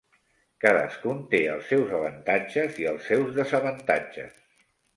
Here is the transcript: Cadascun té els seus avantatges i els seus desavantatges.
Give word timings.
Cadascun 0.63 1.19
té 1.33 1.41
els 1.57 1.67
seus 1.75 1.93
avantatges 1.99 2.81
i 2.85 2.89
els 2.95 3.07
seus 3.13 3.33
desavantatges. 3.39 4.45